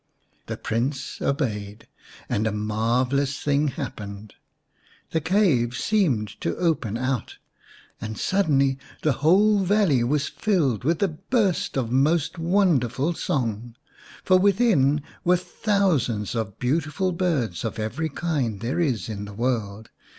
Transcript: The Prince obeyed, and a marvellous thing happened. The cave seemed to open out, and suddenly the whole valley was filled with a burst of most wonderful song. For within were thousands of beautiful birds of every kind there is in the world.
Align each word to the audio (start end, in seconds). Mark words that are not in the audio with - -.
The 0.47 0.57
Prince 0.57 1.21
obeyed, 1.21 1.85
and 2.27 2.47
a 2.47 2.51
marvellous 2.51 3.39
thing 3.39 3.67
happened. 3.67 4.33
The 5.11 5.21
cave 5.21 5.75
seemed 5.75 6.41
to 6.41 6.57
open 6.57 6.97
out, 6.97 7.37
and 8.01 8.17
suddenly 8.17 8.79
the 9.03 9.11
whole 9.21 9.59
valley 9.59 10.03
was 10.03 10.27
filled 10.27 10.83
with 10.83 11.03
a 11.03 11.07
burst 11.07 11.77
of 11.77 11.91
most 11.91 12.39
wonderful 12.39 13.13
song. 13.13 13.75
For 14.23 14.39
within 14.39 15.03
were 15.23 15.37
thousands 15.37 16.33
of 16.33 16.57
beautiful 16.57 17.11
birds 17.11 17.63
of 17.63 17.77
every 17.77 18.09
kind 18.09 18.59
there 18.59 18.79
is 18.79 19.07
in 19.07 19.25
the 19.25 19.33
world. 19.35 19.91